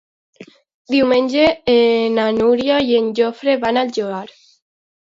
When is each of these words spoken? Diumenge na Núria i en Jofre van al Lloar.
Diumenge 0.95 1.43
na 2.15 2.27
Núria 2.41 2.81
i 2.95 3.01
en 3.05 3.15
Jofre 3.23 3.57
van 3.69 3.83
al 3.87 3.97
Lloar. 4.01 4.29